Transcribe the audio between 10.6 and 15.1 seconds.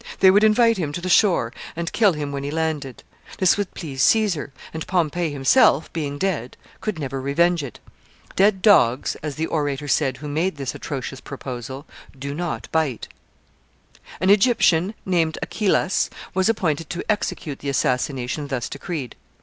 atrocious proposal, "do not bite." [Sidenote: The assassin Achillas.] An Egyptian,